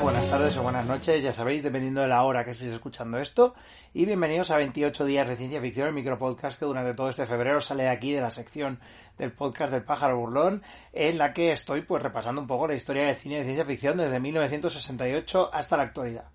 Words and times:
buenas 0.00 0.28
tardes 0.28 0.54
o 0.58 0.62
buenas 0.62 0.84
noches, 0.84 1.22
ya 1.22 1.32
sabéis, 1.32 1.62
dependiendo 1.62 2.02
de 2.02 2.08
la 2.08 2.22
hora 2.22 2.44
que 2.44 2.50
estéis 2.50 2.72
escuchando 2.72 3.18
esto. 3.18 3.54
Y 3.94 4.04
bienvenidos 4.04 4.50
a 4.50 4.58
28 4.58 5.06
días 5.06 5.26
de 5.26 5.36
ciencia 5.36 5.60
ficción, 5.60 5.88
el 5.88 5.94
micropodcast 5.94 6.58
que 6.58 6.66
durante 6.66 6.92
todo 6.92 7.08
este 7.08 7.24
febrero 7.24 7.62
sale 7.62 7.88
aquí 7.88 8.12
de 8.12 8.20
la 8.20 8.30
sección 8.30 8.78
del 9.16 9.32
podcast 9.32 9.72
del 9.72 9.84
pájaro 9.84 10.18
burlón, 10.18 10.62
en 10.92 11.16
la 11.16 11.32
que 11.32 11.50
estoy 11.50 11.80
pues 11.80 12.02
repasando 12.02 12.42
un 12.42 12.46
poco 12.46 12.68
la 12.68 12.74
historia 12.74 13.06
del 13.06 13.16
cine 13.16 13.38
de 13.38 13.44
ciencia 13.44 13.64
ficción 13.64 13.96
desde 13.96 14.20
1968 14.20 15.50
hasta 15.52 15.76
la 15.78 15.84
actualidad. 15.84 16.26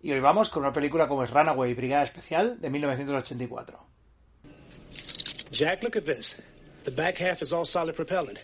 Y 0.00 0.12
hoy 0.12 0.20
vamos 0.20 0.50
con 0.50 0.62
una 0.62 0.72
película 0.72 1.08
como 1.08 1.24
es 1.24 1.30
Runaway 1.30 1.74
Brigada 1.74 2.04
Especial 2.04 2.60
de 2.60 2.70
1984. 2.70 3.78
Jack, 5.50 5.82
look 5.82 5.96
at 5.96 6.04
this. 6.04 6.36
The 6.84 6.92
back 6.92 7.18
half 7.18 7.42
is 7.42 7.52
all 7.52 7.64
solid 7.64 7.96
propellant. 7.96 8.38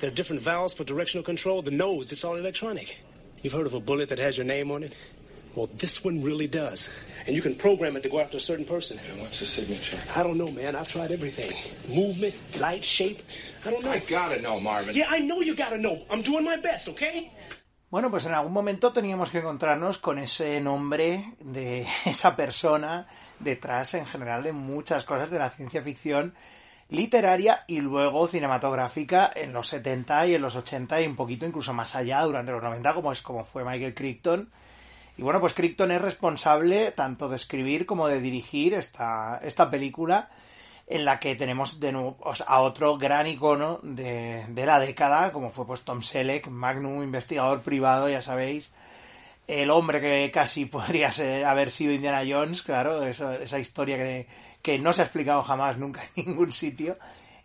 There 0.00 0.10
are 0.10 0.14
different 0.14 0.42
valves 0.42 0.74
for 0.74 0.84
directional 0.84 1.24
control. 1.24 1.62
The 1.62 1.72
nose, 1.72 2.12
it's 2.12 2.24
all 2.24 2.36
electronic. 2.36 3.05
You've 3.46 3.52
heard 3.52 3.68
of 3.68 3.74
a 3.74 3.80
bullet 3.80 4.08
that 4.08 4.18
has 4.18 4.36
your 4.36 4.44
name 4.44 4.72
on 4.72 4.82
it? 4.82 4.92
Well, 5.54 5.70
this 5.72 6.02
one 6.02 6.20
really 6.20 6.48
does. 6.48 6.88
And 7.28 7.36
you 7.36 7.40
can 7.40 7.54
program 7.54 7.94
it 7.94 8.02
to 8.02 8.08
go 8.08 8.18
after 8.18 8.38
a 8.38 8.40
certain 8.40 8.64
person. 8.64 8.98
And 9.08 9.20
what's 9.22 9.38
the 9.38 9.46
signature? 9.46 9.96
I 10.16 10.24
don't 10.24 10.36
know, 10.36 10.50
man. 10.50 10.74
I've 10.74 10.88
tried 10.88 11.12
everything. 11.12 11.54
Movement, 11.86 12.34
light, 12.58 12.82
shape. 12.82 13.22
I 13.64 13.70
don't 13.70 13.84
know. 13.84 13.92
I 13.92 14.00
gotta 14.00 14.42
know, 14.42 14.58
Marvin. 14.58 14.96
Yeah, 14.96 15.06
I 15.08 15.20
know 15.20 15.42
you 15.42 15.54
gotta 15.54 15.78
know. 15.78 16.02
I'm 16.10 16.22
doing 16.22 16.42
my 16.42 16.56
best, 16.56 16.88
okay? 16.88 17.30
Bueno, 17.88 18.10
pues 18.10 18.26
en 18.26 18.34
algún 18.34 18.52
momento 18.52 18.92
teníamos 18.92 19.30
que 19.30 19.38
encontrarnos 19.38 19.98
con 19.98 20.18
ese 20.18 20.60
nombre 20.60 21.36
de 21.38 21.86
esa 22.04 22.34
persona 22.34 23.06
detrás 23.38 23.94
en 23.94 24.06
general 24.06 24.42
de 24.42 24.50
muchas 24.50 25.04
cosas 25.04 25.30
de 25.30 25.38
la 25.38 25.50
ciencia 25.50 25.82
ficción 25.82 26.34
literaria 26.88 27.64
y 27.66 27.80
luego 27.80 28.28
cinematográfica 28.28 29.30
en 29.34 29.52
los 29.52 29.68
70 29.68 30.26
y 30.28 30.34
en 30.34 30.42
los 30.42 30.54
80 30.56 31.00
y 31.00 31.06
un 31.06 31.16
poquito 31.16 31.44
incluso 31.46 31.72
más 31.72 31.94
allá 31.96 32.22
durante 32.22 32.52
los 32.52 32.62
90 32.62 32.94
como 32.94 33.12
es 33.12 33.22
como 33.22 33.44
fue 33.44 33.64
Michael 33.64 33.94
Crichton. 33.94 34.50
Y 35.18 35.22
bueno, 35.22 35.40
pues 35.40 35.54
Crichton 35.54 35.90
es 35.92 36.02
responsable 36.02 36.92
tanto 36.92 37.28
de 37.28 37.36
escribir 37.36 37.86
como 37.86 38.06
de 38.06 38.20
dirigir 38.20 38.74
esta, 38.74 39.40
esta 39.42 39.70
película 39.70 40.28
en 40.86 41.04
la 41.04 41.18
que 41.18 41.34
tenemos 41.34 41.80
de 41.80 41.90
nuevo 41.90 42.18
a 42.46 42.60
otro 42.60 42.96
gran 42.98 43.26
icono 43.26 43.80
de, 43.82 44.44
de 44.48 44.66
la 44.66 44.78
década, 44.78 45.32
como 45.32 45.50
fue 45.50 45.66
pues 45.66 45.82
Tom 45.82 46.02
Selleck, 46.02 46.46
Magnum, 46.48 47.02
investigador 47.02 47.62
privado, 47.62 48.08
ya 48.08 48.20
sabéis, 48.22 48.70
el 49.48 49.70
hombre 49.70 50.00
que 50.00 50.30
casi 50.30 50.64
podría 50.66 51.10
ser- 51.10 51.44
haber 51.44 51.70
sido 51.72 51.92
Indiana 51.92 52.22
Jones, 52.28 52.62
claro, 52.62 53.04
esa, 53.04 53.36
esa 53.36 53.58
historia 53.58 53.96
que, 53.96 54.28
que 54.66 54.80
no 54.80 54.92
se 54.92 55.02
ha 55.02 55.04
explicado 55.04 55.44
jamás 55.44 55.78
nunca 55.78 56.02
en 56.16 56.26
ningún 56.26 56.50
sitio. 56.50 56.98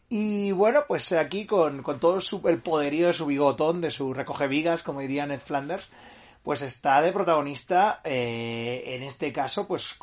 Y 0.09 0.51
bueno, 0.53 0.85
pues 0.87 1.11
aquí 1.11 1.45
con, 1.45 1.83
con 1.83 1.99
todo 1.99 2.17
el 2.45 2.61
poderío 2.63 3.05
de 3.05 3.13
su 3.13 3.27
bigotón, 3.27 3.79
de 3.79 3.91
su 3.91 4.11
recoge 4.11 4.47
vigas, 4.47 4.81
como 4.81 5.01
diría 5.01 5.27
Ned 5.27 5.39
Flanders, 5.39 5.87
pues 6.41 6.63
está 6.63 6.99
de 6.99 7.11
protagonista, 7.11 8.01
eh, 8.03 8.81
en 8.87 9.03
este 9.03 9.31
caso, 9.31 9.67
pues 9.67 9.99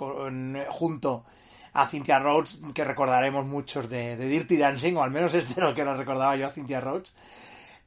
junto 0.68 1.24
a 1.72 1.86
Cynthia 1.88 2.20
Rhodes, 2.20 2.60
que 2.72 2.84
recordaremos 2.84 3.44
muchos 3.44 3.88
de, 3.88 4.16
Dirty 4.16 4.56
Dancing, 4.56 4.94
o 4.94 5.02
al 5.02 5.10
menos 5.10 5.34
es 5.34 5.52
de 5.52 5.60
lo 5.60 5.74
que 5.74 5.84
lo 5.84 5.96
recordaba 5.96 6.36
yo 6.36 6.46
a 6.46 6.50
Cynthia 6.50 6.80
Rhodes, 6.80 7.16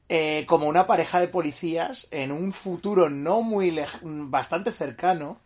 eh, 0.10 0.46
como 0.46 0.68
una 0.68 0.86
pareja 0.86 1.22
de 1.22 1.30
policías 1.30 2.10
en 2.12 2.34
un 2.34 2.52
futuro 2.52 3.10
no 3.10 3.42
muy 3.42 3.74
bastante 4.04 4.72
cercano, 4.72 5.40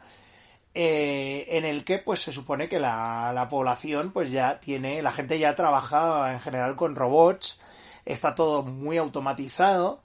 eh, 0.78 1.48
en 1.58 1.64
el 1.64 1.86
que 1.86 2.00
pues 2.00 2.20
se 2.20 2.34
supone 2.34 2.68
que 2.68 2.80
la, 2.80 3.32
la 3.34 3.48
población 3.48 4.12
pues 4.12 4.30
ya 4.30 4.60
tiene, 4.60 5.02
la 5.02 5.14
gente 5.14 5.40
ya 5.40 5.56
trabaja 5.56 6.34
en 6.34 6.42
general 6.42 6.76
con 6.76 6.96
robots, 6.96 7.62
está 8.06 8.36
todo 8.36 8.62
muy 8.62 8.98
automatizado 8.98 10.04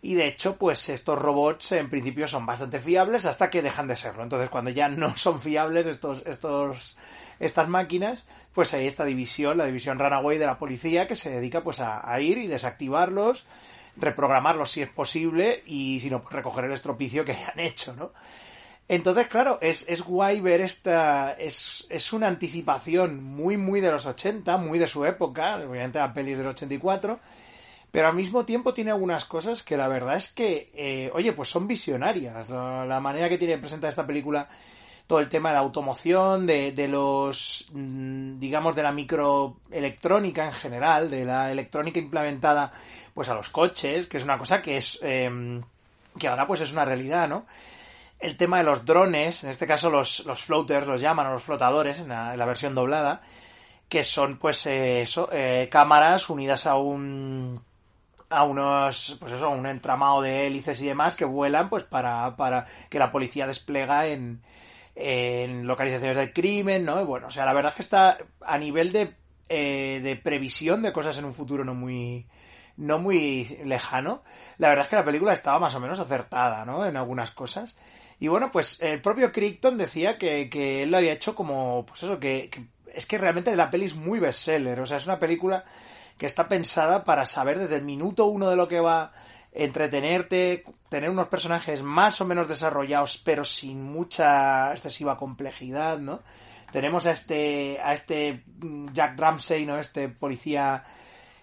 y 0.00 0.14
de 0.14 0.26
hecho 0.26 0.56
pues 0.56 0.88
estos 0.88 1.18
robots 1.18 1.72
en 1.72 1.90
principio 1.90 2.26
son 2.28 2.46
bastante 2.46 2.80
fiables 2.80 3.26
hasta 3.26 3.50
que 3.50 3.60
dejan 3.60 3.88
de 3.88 3.96
serlo. 3.96 4.22
Entonces 4.22 4.48
cuando 4.48 4.70
ya 4.70 4.88
no 4.88 5.14
son 5.18 5.40
fiables 5.40 5.86
estos, 5.86 6.22
estos, 6.24 6.96
estas 7.38 7.68
máquinas, 7.68 8.24
pues 8.54 8.72
hay 8.72 8.86
esta 8.86 9.04
división, 9.04 9.58
la 9.58 9.66
división 9.66 9.98
Runaway 9.98 10.38
de 10.38 10.46
la 10.46 10.58
policía 10.58 11.06
que 11.06 11.16
se 11.16 11.28
dedica 11.28 11.62
pues 11.62 11.80
a, 11.80 12.18
ir 12.22 12.38
y 12.38 12.46
desactivarlos, 12.46 13.44
reprogramarlos 13.96 14.70
si 14.70 14.80
es 14.80 14.88
posible 14.88 15.62
y 15.66 16.00
si 16.00 16.08
no 16.08 16.22
pues 16.22 16.34
recoger 16.34 16.64
el 16.64 16.72
estropicio 16.72 17.22
que 17.24 17.32
hayan 17.32 17.60
hecho, 17.60 17.94
¿no? 17.94 18.12
Entonces, 18.88 19.26
claro, 19.26 19.58
es, 19.60 19.84
es 19.88 20.02
guay 20.02 20.40
ver 20.40 20.60
esta. 20.60 21.32
Es, 21.32 21.86
es 21.90 22.12
una 22.12 22.28
anticipación 22.28 23.22
muy, 23.22 23.56
muy 23.56 23.80
de 23.80 23.90
los 23.90 24.06
80, 24.06 24.56
muy 24.58 24.78
de 24.78 24.86
su 24.86 25.04
época, 25.04 25.56
obviamente 25.56 25.98
la 25.98 26.12
peli 26.12 26.34
del 26.34 26.46
84, 26.46 27.18
pero 27.90 28.06
al 28.06 28.14
mismo 28.14 28.44
tiempo 28.44 28.72
tiene 28.72 28.92
algunas 28.92 29.24
cosas 29.24 29.64
que 29.64 29.76
la 29.76 29.88
verdad 29.88 30.16
es 30.16 30.30
que, 30.30 30.70
eh, 30.74 31.10
oye, 31.14 31.32
pues 31.32 31.48
son 31.48 31.66
visionarias. 31.66 32.48
La, 32.48 33.00
manera 33.00 33.28
que 33.28 33.38
tiene 33.38 33.54
de 33.54 33.60
presentar 33.60 33.90
esta 33.90 34.06
película, 34.06 34.48
todo 35.08 35.18
el 35.18 35.28
tema 35.28 35.48
de 35.48 35.54
la 35.54 35.60
automoción, 35.62 36.46
de, 36.46 36.70
de 36.70 36.86
los, 36.86 37.68
mm, 37.72 38.38
digamos, 38.38 38.76
de 38.76 38.82
la 38.84 38.92
microelectrónica 38.92 40.44
en 40.44 40.52
general, 40.52 41.10
de 41.10 41.24
la 41.24 41.50
electrónica 41.50 41.98
implementada, 41.98 42.72
pues 43.14 43.28
a 43.30 43.34
los 43.34 43.50
coches, 43.50 44.06
que 44.06 44.18
es 44.18 44.24
una 44.24 44.38
cosa 44.38 44.62
que 44.62 44.76
es, 44.76 45.00
em, 45.02 45.62
que 46.18 46.28
ahora 46.28 46.46
pues 46.46 46.60
es 46.60 46.72
una 46.72 46.84
realidad, 46.84 47.28
¿no? 47.28 47.46
El 48.18 48.36
tema 48.36 48.58
de 48.58 48.64
los 48.64 48.84
drones, 48.84 49.44
en 49.44 49.50
este 49.50 49.66
caso 49.66 49.90
los, 49.90 50.24
los 50.26 50.42
floaters 50.42 50.86
los 50.86 51.00
llaman, 51.00 51.26
o 51.26 51.32
los 51.32 51.42
flotadores, 51.42 52.00
en 52.00 52.08
la, 52.08 52.32
en 52.32 52.38
la 52.38 52.46
versión 52.46 52.74
doblada, 52.74 53.22
que 53.88 54.04
son 54.04 54.38
pues 54.38 54.66
eh, 54.66 55.02
eso, 55.02 55.28
eh, 55.32 55.68
cámaras 55.70 56.28
unidas 56.30 56.66
a 56.66 56.76
un 56.76 57.62
a 58.28 58.42
unos 58.42 59.16
pues 59.20 59.32
eso, 59.32 59.50
un 59.50 59.66
entramado 59.66 60.20
de 60.20 60.46
hélices 60.46 60.82
y 60.82 60.86
demás 60.86 61.14
que 61.14 61.24
vuelan 61.24 61.68
pues 61.68 61.84
para, 61.84 62.36
para 62.36 62.66
que 62.90 62.98
la 62.98 63.12
policía 63.12 63.46
desplega 63.46 64.06
en, 64.06 64.42
en 64.96 65.66
localizaciones 65.66 66.16
del 66.16 66.32
crimen, 66.32 66.84
¿no? 66.84 67.04
Bueno, 67.04 67.28
o 67.28 67.30
sea, 67.30 67.44
la 67.44 67.52
verdad 67.52 67.70
es 67.70 67.76
que 67.76 67.82
está 67.82 68.18
a 68.40 68.58
nivel 68.58 68.90
de, 68.90 69.14
eh, 69.48 70.00
de 70.02 70.16
previsión 70.16 70.82
de 70.82 70.92
cosas 70.92 71.18
en 71.18 71.24
un 71.24 71.34
futuro 71.34 71.64
no 71.64 71.74
muy 71.74 72.26
no 72.76 72.98
muy 72.98 73.58
lejano. 73.64 74.22
La 74.58 74.68
verdad 74.68 74.84
es 74.84 74.90
que 74.90 74.96
la 74.96 75.04
película 75.04 75.32
estaba 75.32 75.58
más 75.58 75.74
o 75.74 75.80
menos 75.80 75.98
acertada, 75.98 76.64
¿no? 76.64 76.86
En 76.86 76.96
algunas 76.96 77.30
cosas. 77.30 77.76
Y 78.18 78.28
bueno, 78.28 78.50
pues 78.50 78.80
el 78.82 79.00
propio 79.02 79.32
Crichton 79.32 79.76
decía 79.76 80.16
que, 80.16 80.48
que 80.48 80.82
él 80.82 80.90
lo 80.90 80.98
había 80.98 81.12
hecho 81.12 81.34
como, 81.34 81.84
pues 81.86 82.02
eso, 82.02 82.18
que, 82.18 82.48
que 82.50 82.64
es 82.94 83.06
que 83.06 83.18
realmente 83.18 83.54
la 83.54 83.70
peli 83.70 83.84
es 83.84 83.94
muy 83.94 84.20
bestseller. 84.20 84.80
O 84.80 84.86
sea, 84.86 84.96
es 84.96 85.06
una 85.06 85.18
película 85.18 85.64
que 86.16 86.26
está 86.26 86.48
pensada 86.48 87.04
para 87.04 87.26
saber 87.26 87.58
desde 87.58 87.76
el 87.76 87.82
minuto 87.82 88.26
uno 88.26 88.48
de 88.48 88.56
lo 88.56 88.68
que 88.68 88.80
va 88.80 89.12
entretenerte, 89.56 90.64
tener 90.90 91.08
unos 91.08 91.28
personajes 91.28 91.82
más 91.82 92.20
o 92.20 92.26
menos 92.26 92.46
desarrollados, 92.46 93.16
pero 93.18 93.42
sin 93.42 93.82
mucha 93.82 94.72
excesiva 94.72 95.16
complejidad, 95.16 95.98
¿no? 95.98 96.20
Tenemos 96.72 97.06
a 97.06 97.12
este, 97.12 97.78
a 97.82 97.94
este 97.94 98.44
mm, 98.58 98.92
Jack 98.92 99.18
Ramsey, 99.18 99.64
¿no? 99.64 99.78
Este 99.78 100.08
policía 100.08 100.84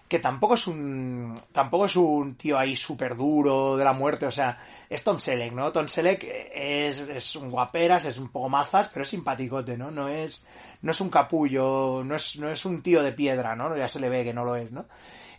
que 0.08 0.18
tampoco 0.18 0.54
es 0.54 0.66
un 0.66 1.34
tampoco 1.52 1.86
es 1.86 1.96
un 1.96 2.34
tío 2.34 2.58
ahí 2.58 2.76
súper 2.76 3.16
duro 3.16 3.76
de 3.76 3.84
la 3.84 3.92
muerte, 3.92 4.26
o 4.26 4.30
sea, 4.30 4.58
es 4.88 5.02
Tom 5.02 5.18
Selleck, 5.18 5.52
¿no? 5.52 5.72
Tom 5.72 5.88
Selleck 5.88 6.24
es, 6.54 7.00
es 7.00 7.36
un 7.36 7.50
guaperas, 7.50 8.04
es 8.04 8.18
un 8.18 8.28
poco 8.28 8.48
mazas, 8.48 8.88
pero 8.88 9.02
es 9.02 9.08
simpaticote, 9.08 9.76
¿no? 9.76 9.90
No 9.90 10.08
es, 10.08 10.44
no 10.82 10.90
es 10.90 11.00
un 11.00 11.08
capullo, 11.08 12.02
no 12.04 12.16
es, 12.16 12.36
no 12.36 12.50
es 12.50 12.64
un 12.64 12.82
tío 12.82 13.02
de 13.02 13.12
piedra, 13.12 13.56
¿no? 13.56 13.74
Ya 13.76 13.88
se 13.88 14.00
le 14.00 14.08
ve 14.08 14.24
que 14.24 14.34
no 14.34 14.44
lo 14.44 14.56
es, 14.56 14.72
¿no? 14.72 14.86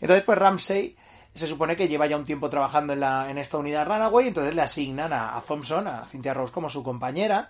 Entonces, 0.01 0.23
pues 0.23 0.37
Ramsey 0.37 0.95
se 1.33 1.47
supone 1.47 1.75
que 1.75 1.87
lleva 1.87 2.07
ya 2.07 2.17
un 2.17 2.23
tiempo 2.23 2.49
trabajando 2.49 2.93
en, 2.93 3.01
la, 3.01 3.29
en 3.29 3.37
esta 3.37 3.57
unidad 3.57 3.85
Runaway, 3.85 4.29
entonces 4.29 4.55
le 4.55 4.61
asignan 4.61 5.13
a, 5.13 5.37
a 5.37 5.41
Thompson, 5.41 5.87
a 5.87 6.05
Cynthia 6.05 6.33
Rose 6.33 6.51
como 6.51 6.69
su 6.69 6.81
compañera, 6.81 7.49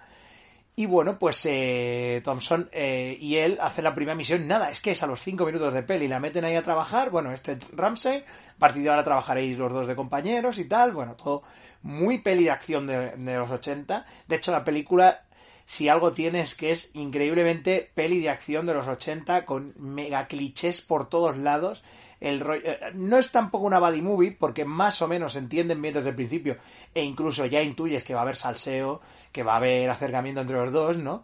Y 0.78 0.88
bueno, 0.88 1.18
pues 1.18 1.46
eh, 1.46 2.22
Thompson 2.24 2.70
eh, 2.74 3.18
y 3.20 3.38
él 3.38 3.58
hacen 3.62 3.86
la 3.86 3.94
primera 3.94 4.16
misión. 4.16 4.46
Nada, 4.46 4.70
es 4.72 4.82
que 4.82 4.92
es 4.92 5.02
a 5.04 5.08
los 5.08 5.22
cinco 5.22 5.46
minutos 5.46 5.74
de 5.74 5.84
peli. 5.84 6.10
La 6.10 6.20
meten 6.20 6.44
ahí 6.44 6.56
a 6.56 6.64
trabajar. 6.64 7.12
Bueno, 7.12 7.32
este 7.32 7.58
Ramsey. 7.72 8.26
A 8.56 8.60
partir 8.60 8.84
de 8.84 8.90
ahora 8.90 9.04
trabajaréis 9.04 9.58
los 9.58 9.72
dos 9.72 9.88
de 9.88 9.96
compañeros 9.96 10.58
y 10.58 10.66
tal. 10.66 10.92
Bueno, 10.92 11.16
todo 11.16 11.44
muy 11.82 12.18
peli 12.18 12.46
de 12.46 12.52
acción 12.52 12.88
de, 12.88 13.12
de 13.12 13.38
los 13.38 13.50
80. 13.50 14.06
De 14.28 14.36
hecho, 14.36 14.52
la 14.52 14.66
película, 14.66 15.25
si 15.66 15.90
algo 15.90 16.14
tiene, 16.14 16.42
es 16.42 16.56
que 16.56 16.72
es 16.72 16.92
increíblemente 16.96 17.90
peli 17.96 18.20
de 18.20 18.30
acción 18.30 18.66
de 18.66 18.74
los 18.74 18.88
80 18.88 19.46
con 19.46 19.74
mega 19.78 20.28
clichés 20.28 20.82
por 20.82 21.10
todos 21.10 21.38
lados. 21.38 21.84
El 22.22 22.40
rollo- 22.40 22.62
eh, 22.66 22.80
no 22.94 23.18
es 23.18 23.32
tampoco 23.32 23.66
una 23.66 23.80
buddy 23.80 24.02
movie 24.02 24.32
porque 24.32 24.64
más 24.66 25.02
o 25.02 25.08
menos 25.08 25.36
entienden 25.36 25.82
bien 25.82 25.94
desde 25.94 26.10
el 26.10 26.16
principio 26.16 26.58
e 26.94 27.04
incluso 27.04 27.46
ya 27.46 27.62
intuyes 27.62 28.04
que 28.04 28.14
va 28.14 28.22
a 28.22 28.24
haber 28.24 28.36
salseo, 28.38 29.02
que 29.32 29.44
va 29.44 29.54
a 29.54 29.58
haber 29.58 29.90
acercamiento 29.90 30.42
entre 30.42 30.56
los 30.58 30.72
dos, 30.72 30.98
¿no? 30.98 31.24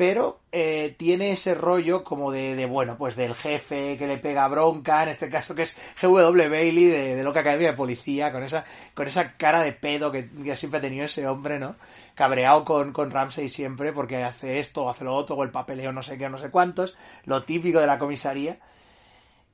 Pero 0.00 0.40
eh, 0.50 0.94
tiene 0.96 1.30
ese 1.30 1.54
rollo 1.54 2.04
como 2.04 2.32
de, 2.32 2.54
de, 2.54 2.64
bueno, 2.64 2.96
pues 2.96 3.16
del 3.16 3.34
jefe 3.34 3.98
que 3.98 4.06
le 4.06 4.16
pega 4.16 4.48
bronca, 4.48 5.02
en 5.02 5.10
este 5.10 5.28
caso 5.28 5.54
que 5.54 5.60
es 5.60 5.78
GW 6.00 6.48
Bailey 6.48 6.86
de, 6.86 7.16
de 7.16 7.22
Loca 7.22 7.40
Academia 7.40 7.72
de 7.72 7.76
Policía, 7.76 8.32
con 8.32 8.42
esa, 8.42 8.64
con 8.94 9.06
esa 9.06 9.36
cara 9.36 9.60
de 9.60 9.72
pedo 9.72 10.10
que, 10.10 10.30
siempre 10.56 10.78
ha 10.78 10.80
tenido 10.80 11.04
ese 11.04 11.26
hombre, 11.26 11.58
¿no? 11.58 11.76
Cabreado 12.14 12.64
con, 12.64 12.94
con 12.94 13.10
Ramsey 13.10 13.50
siempre 13.50 13.92
porque 13.92 14.24
hace 14.24 14.58
esto 14.58 14.84
o 14.84 14.88
hace 14.88 15.04
lo 15.04 15.14
otro, 15.14 15.36
o 15.36 15.44
el 15.44 15.50
papeleo 15.50 15.92
no 15.92 16.02
sé 16.02 16.16
qué 16.16 16.30
no 16.30 16.38
sé 16.38 16.48
cuántos, 16.48 16.96
lo 17.26 17.42
típico 17.42 17.78
de 17.78 17.86
la 17.86 17.98
comisaría. 17.98 18.58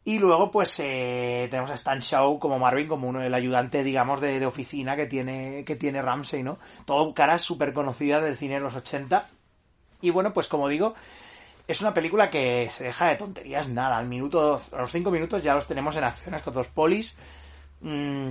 Y 0.04 0.20
luego, 0.20 0.52
pues, 0.52 0.78
eh, 0.78 1.48
tenemos 1.50 1.72
a 1.72 1.74
Stan 1.74 1.98
Shaw 1.98 2.38
como 2.38 2.60
Marvin, 2.60 2.86
como 2.86 3.08
uno, 3.08 3.20
el 3.20 3.34
ayudante, 3.34 3.82
digamos, 3.82 4.20
de, 4.20 4.38
de 4.38 4.46
oficina 4.46 4.94
que 4.94 5.06
tiene, 5.06 5.64
que 5.64 5.74
tiene 5.74 6.02
Ramsey, 6.02 6.44
¿no? 6.44 6.58
Todo 6.84 7.12
caras 7.14 7.42
súper 7.42 7.72
conocidas 7.72 8.22
del 8.22 8.36
cine 8.36 8.54
de 8.54 8.60
los 8.60 8.76
80. 8.76 9.28
Y 10.00 10.10
bueno, 10.10 10.32
pues 10.32 10.48
como 10.48 10.68
digo, 10.68 10.94
es 11.68 11.80
una 11.80 11.92
película 11.92 12.30
que 12.30 12.68
se 12.70 12.84
deja 12.84 13.08
de 13.08 13.16
tonterías 13.16 13.68
nada. 13.68 13.98
Al 13.98 14.06
minuto, 14.06 14.60
a 14.72 14.80
los 14.80 14.92
cinco 14.92 15.10
minutos 15.10 15.42
ya 15.42 15.54
los 15.54 15.66
tenemos 15.66 15.96
en 15.96 16.04
acción, 16.04 16.34
estos 16.34 16.54
dos 16.54 16.68
polis. 16.68 17.16
Mm, 17.80 18.28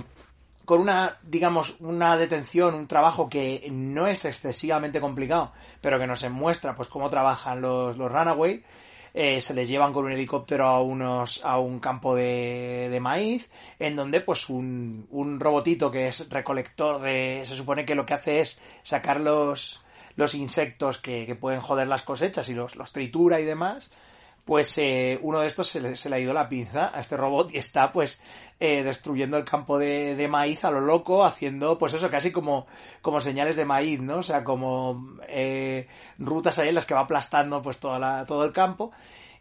con 0.64 0.80
una, 0.80 1.18
digamos, 1.22 1.76
una 1.80 2.16
detención, 2.16 2.74
un 2.74 2.88
trabajo 2.88 3.28
que 3.28 3.68
no 3.70 4.06
es 4.08 4.24
excesivamente 4.24 5.00
complicado, 5.00 5.52
pero 5.80 5.98
que 5.98 6.06
nos 6.06 6.28
muestra, 6.30 6.74
pues, 6.74 6.88
cómo 6.88 7.08
trabajan 7.08 7.60
los, 7.60 7.96
los 7.96 8.10
Runaway. 8.10 8.64
Eh, 9.14 9.40
se 9.40 9.54
les 9.54 9.68
llevan 9.68 9.94
con 9.94 10.04
un 10.04 10.12
helicóptero 10.12 10.66
a 10.66 10.82
unos 10.82 11.42
a 11.42 11.58
un 11.58 11.80
campo 11.80 12.14
de, 12.14 12.88
de 12.90 13.00
maíz 13.00 13.48
en 13.78 13.96
donde 13.96 14.20
pues 14.20 14.50
un, 14.50 15.06
un 15.10 15.40
robotito 15.40 15.90
que 15.90 16.08
es 16.08 16.28
recolector 16.28 17.00
de 17.00 17.40
se 17.46 17.56
supone 17.56 17.86
que 17.86 17.94
lo 17.94 18.04
que 18.04 18.12
hace 18.12 18.40
es 18.40 18.60
sacar 18.82 19.20
los 19.20 19.85
los 20.16 20.34
insectos 20.34 20.98
que, 20.98 21.26
que 21.26 21.34
pueden 21.34 21.60
joder 21.60 21.88
las 21.88 22.02
cosechas 22.02 22.48
y 22.48 22.54
los, 22.54 22.76
los 22.76 22.92
tritura 22.92 23.40
y 23.40 23.44
demás 23.44 23.90
pues 24.46 24.78
eh, 24.78 25.18
uno 25.22 25.40
de 25.40 25.48
estos 25.48 25.66
se 25.66 25.80
le, 25.80 25.96
se 25.96 26.08
le 26.08 26.16
ha 26.16 26.20
ido 26.20 26.32
la 26.32 26.48
pinza 26.48 26.96
a 26.96 27.00
este 27.00 27.16
robot 27.16 27.52
y 27.52 27.58
está 27.58 27.90
pues 27.90 28.22
eh, 28.60 28.84
destruyendo 28.84 29.36
el 29.36 29.44
campo 29.44 29.76
de, 29.76 30.14
de 30.14 30.28
maíz 30.28 30.64
a 30.64 30.70
lo 30.70 30.80
loco, 30.80 31.24
haciendo 31.26 31.76
pues 31.76 31.94
eso 31.94 32.08
casi 32.08 32.30
como, 32.30 32.68
como 33.02 33.20
señales 33.20 33.56
de 33.56 33.64
maíz, 33.64 34.00
¿no? 34.00 34.18
O 34.18 34.22
sea, 34.22 34.44
como 34.44 35.16
eh, 35.26 35.88
rutas 36.18 36.60
ahí 36.60 36.68
en 36.68 36.76
las 36.76 36.86
que 36.86 36.94
va 36.94 37.00
aplastando 37.00 37.60
pues 37.60 37.78
toda 37.78 37.98
la, 37.98 38.24
todo 38.24 38.44
el 38.44 38.52
campo. 38.52 38.92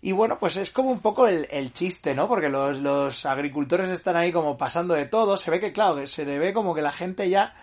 Y 0.02 0.12
bueno, 0.12 0.40
pues 0.40 0.58
es 0.58 0.72
como 0.72 0.90
un 0.90 1.00
poco 1.00 1.28
el, 1.28 1.48
el 1.52 1.72
chiste, 1.72 2.16
¿no? 2.16 2.28
Porque 2.28 2.50
los, 2.50 2.80
los 2.80 3.28
agricultores 3.28 3.90
están 3.90 4.16
ahí 4.16 4.32
como 4.32 4.58
pasando 4.58 4.96
de 4.96 5.06
todo. 5.06 5.38
Se 5.38 5.52
ve 5.52 5.60
que, 5.60 5.72
claro, 5.72 6.06
se 6.08 6.26
le 6.26 6.40
ve 6.40 6.52
como 6.52 6.74
que 6.74 6.82
la 6.82 6.92
gente 6.92 7.30
ya 7.30 7.54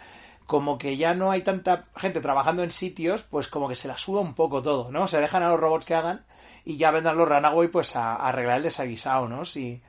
como 0.46 0.78
que 0.78 0.96
ya 0.96 1.14
no 1.14 1.30
hay 1.30 1.42
tanta 1.42 1.86
gente 1.96 2.20
trabajando 2.20 2.62
en 2.62 2.70
sitios, 2.70 3.22
pues 3.22 3.48
como 3.48 3.68
que 3.68 3.74
se 3.74 3.88
la 3.88 3.98
suda 3.98 4.20
un 4.20 4.34
poco 4.34 4.62
todo, 4.62 4.90
¿no? 4.90 5.08
Se 5.08 5.20
dejan 5.20 5.42
a 5.42 5.50
los 5.50 5.60
robots 5.60 5.86
que 5.86 5.94
hagan 5.94 6.24
y 6.64 6.76
ya 6.76 6.90
vendrán 6.90 7.16
los 7.16 7.28
Runaway 7.28 7.68
pues 7.68 7.96
a, 7.96 8.14
arreglar 8.14 8.58
el 8.58 8.64
desaguisado, 8.64 9.28
¿no? 9.28 9.44
Si, 9.44 9.82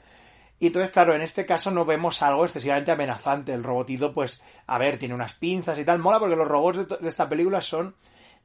y 0.60 0.68
entonces, 0.68 0.92
claro, 0.92 1.16
en 1.16 1.22
este 1.22 1.46
caso 1.46 1.72
no 1.72 1.86
vemos 1.86 2.22
algo 2.22 2.46
excesivamente 2.46 2.92
amenazante. 2.92 3.54
El 3.54 3.64
robotito, 3.64 4.14
pues, 4.14 4.42
a 4.68 4.78
ver, 4.78 4.98
tiene 4.98 5.16
unas 5.16 5.34
pinzas 5.34 5.78
y 5.78 5.86
tal. 5.86 6.00
Mola 6.00 6.20
porque 6.20 6.36
los 6.36 6.48
robots 6.48 6.88
de, 6.88 6.98
de 6.98 7.10
esta 7.10 7.28
película 7.28 7.62
son, 7.62 7.96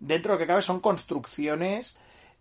dentro 0.00 0.32
de 0.32 0.34
lo 0.34 0.38
que 0.40 0.46
cabe, 0.46 0.62
son 0.62 0.80
construcciones 0.80 1.96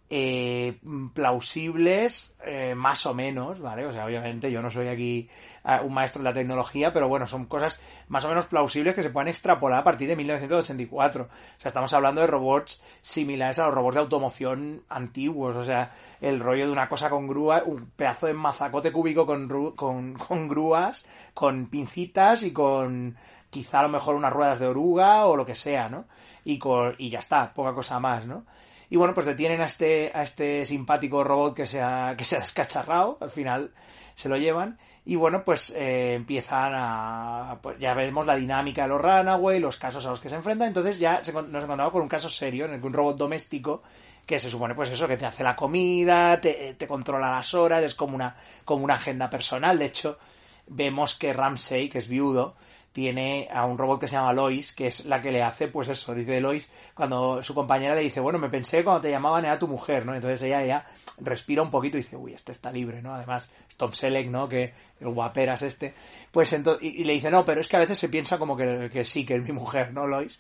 eh, 0.10 0.80
plausibles, 1.14 2.34
eh, 2.46 2.76
más 2.76 3.06
o 3.06 3.14
menos, 3.14 3.60
¿vale? 3.60 3.86
O 3.86 3.92
sea, 3.92 4.06
obviamente 4.06 4.50
yo 4.50 4.62
no 4.62 4.72
soy 4.72 4.88
aquí 4.88 5.30
eh, 5.66 5.80
un 5.84 5.94
maestro 5.94 6.22
de 6.22 6.30
la 6.30 6.34
tecnología, 6.34 6.94
pero 6.94 7.10
bueno, 7.10 7.28
son 7.28 7.46
cosas 7.46 7.80
más 8.08 8.24
o 8.24 8.30
menos 8.30 8.48
plausibles 8.48 8.96
que 8.96 9.04
se 9.04 9.10
pueden 9.10 9.28
extrapolar 9.28 9.80
a 9.80 9.84
partir 9.84 10.08
de 10.08 10.16
1984. 10.16 11.24
O 11.24 11.60
sea, 11.60 11.70
estamos 11.70 11.92
hablando 11.92 12.22
de 12.22 12.28
robots 12.28 12.82
similares 13.02 13.60
a 13.60 13.66
los 13.66 13.76
robots 13.76 13.96
de 13.96 14.02
automoción 14.02 14.84
antiguos, 14.88 15.58
o 15.58 15.66
sea, 15.66 15.92
el 16.22 16.40
rollo 16.40 16.68
de 16.68 16.72
una 16.72 16.88
cosa 16.88 17.10
con 17.10 17.28
grúa, 17.28 17.64
un 17.66 17.92
pedazo 17.96 18.28
de 18.28 18.34
mazacote 18.34 18.94
cúbico 18.94 19.26
con, 19.26 19.48
con, 19.76 20.14
con 20.14 20.48
grúas, 20.48 21.06
con 21.34 21.68
pincitas 21.68 22.44
y 22.44 22.54
con 22.54 23.18
quizá 23.58 23.80
a 23.80 23.84
lo 23.84 23.90
mejor 23.90 24.14
unas 24.14 24.32
ruedas 24.32 24.60
de 24.60 24.68
oruga 24.68 25.26
o 25.26 25.36
lo 25.36 25.44
que 25.44 25.56
sea, 25.56 25.90
¿no? 25.90 26.06
Y, 26.44 26.60
con, 26.60 26.94
y 27.00 27.10
ya 27.10 27.18
está, 27.18 27.52
poca 27.56 27.74
cosa 27.74 28.00
más, 28.00 28.28
¿no? 28.28 28.46
Y 28.88 28.98
bueno, 28.98 29.16
pues 29.16 29.26
detienen 29.26 29.62
a 29.62 29.66
este, 29.66 30.12
a 30.14 30.22
este 30.22 30.64
simpático 30.64 31.24
robot 31.24 31.56
que 31.56 31.66
se 31.66 31.82
ha, 31.82 32.14
que 32.16 32.24
se 32.24 32.38
ha 32.38 32.40
descacharrado, 32.40 33.18
al 33.20 33.32
final 33.32 33.72
se 34.14 34.30
lo 34.30 34.38
llevan, 34.38 34.78
y 35.06 35.16
bueno, 35.16 35.44
pues 35.44 35.72
eh, 35.76 36.14
empiezan 36.14 36.72
a, 36.76 37.58
pues 37.64 37.80
ya 37.80 37.96
vemos 37.96 38.28
la 38.28 38.36
dinámica 38.36 38.84
de 38.84 38.90
los 38.90 39.02
Runaway, 39.02 39.60
los 39.60 39.78
casos 39.78 40.06
a 40.06 40.12
los 40.12 40.20
que 40.20 40.30
se 40.30 40.36
enfrentan, 40.36 40.68
entonces 40.68 41.00
ya 41.00 41.24
se, 41.24 41.34
nos 41.34 41.64
encontramos 41.64 41.92
con 41.92 42.04
un 42.04 42.08
caso 42.08 42.30
serio 42.30 42.66
en 42.66 42.76
el 42.76 42.80
que 42.80 42.88
un 42.88 42.94
robot 42.94 43.18
doméstico 43.18 43.82
que 44.26 44.38
se 44.38 44.52
supone 44.52 44.76
pues 44.76 44.92
eso, 44.92 45.08
que 45.08 45.18
te 45.18 45.26
hace 45.26 45.44
la 45.44 45.56
comida, 45.56 46.40
te, 46.40 46.76
te 46.76 46.88
controla 46.88 47.32
las 47.32 47.56
horas, 47.56 47.84
es 47.84 47.96
como 47.96 48.14
una, 48.14 48.36
como 48.66 48.84
una 48.84 48.96
agenda 48.96 49.32
personal, 49.32 49.80
de 49.80 49.86
hecho, 49.86 50.20
vemos 50.68 51.18
que 51.18 51.34
Ramsey, 51.34 51.90
que 51.90 51.98
es 51.98 52.08
viudo, 52.08 52.56
tiene 52.98 53.48
a 53.52 53.64
un 53.68 53.78
robot 53.78 54.00
que 54.00 54.08
se 54.08 54.16
llama 54.16 54.34
Lois, 54.34 54.74
que 54.74 54.88
es 54.88 55.06
la 55.06 55.22
que 55.22 55.32
le 55.32 55.44
hace, 55.44 55.68
pues 55.68 55.88
eso, 55.88 56.16
dice 56.16 56.42
Lois, 56.42 56.68
cuando 56.96 57.44
su 57.44 57.54
compañera 57.54 57.94
le 57.94 58.02
dice, 58.02 58.20
bueno, 58.20 58.40
me 58.40 58.50
pensé 58.50 58.84
cuando 58.84 59.02
te 59.02 59.12
llamaban 59.12 59.46
era 59.46 59.60
tu 59.60 59.68
mujer, 59.68 60.04
¿no? 60.04 60.16
Entonces 60.16 60.42
ella 60.42 60.66
ya 60.66 60.88
respira 61.20 61.62
un 61.62 61.70
poquito 61.70 61.98
y 61.98 62.02
dice, 62.02 62.16
uy, 62.16 62.34
este 62.34 62.52
está 62.52 62.72
libre, 62.72 63.04
¿no? 63.04 63.14
Además, 63.14 63.52
Tom 63.78 63.94
Selleck, 63.94 64.30
¿no? 64.30 64.50
Que 64.50 64.74
el 65.00 65.10
guaperas 65.10 65.62
este. 65.62 65.94
Pues 66.32 66.52
entonces, 66.54 66.84
y, 66.86 67.02
y 67.02 67.04
le 67.04 67.14
dice, 67.14 67.30
no, 67.30 67.46
pero 67.46 67.62
es 67.62 67.70
que 67.70 67.76
a 67.76 67.82
veces 67.82 68.00
se 68.00 68.10
piensa 68.10 68.40
como 68.40 68.58
que, 68.58 68.90
que 68.92 69.06
sí, 69.06 69.28
que 69.28 69.36
es 69.36 69.44
mi 69.44 69.52
mujer, 69.52 69.94
¿no, 69.94 70.08
Lois? 70.08 70.40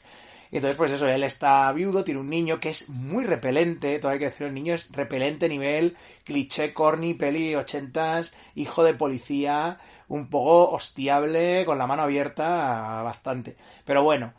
Y 0.51 0.57
entonces, 0.57 0.77
pues 0.77 0.91
eso, 0.91 1.07
él 1.07 1.23
está 1.23 1.71
viudo, 1.71 2.03
tiene 2.03 2.19
un 2.19 2.29
niño 2.29 2.59
que 2.59 2.69
es 2.69 2.87
muy 2.89 3.25
repelente, 3.25 3.99
todo 3.99 4.11
hay 4.11 4.19
que 4.19 4.25
decir, 4.25 4.47
el 4.47 4.53
niño 4.53 4.73
es 4.73 4.91
repelente 4.91 5.49
nivel 5.49 5.97
cliché, 6.23 6.73
corny, 6.73 7.13
peli 7.13 7.55
ochentas, 7.55 8.33
hijo 8.55 8.83
de 8.83 8.93
policía, 8.93 9.77
un 10.07 10.29
poco 10.29 10.71
hostiable, 10.71 11.65
con 11.65 11.77
la 11.77 11.87
mano 11.87 12.03
abierta, 12.03 13.01
bastante. 13.03 13.57
Pero 13.85 14.03
bueno, 14.03 14.33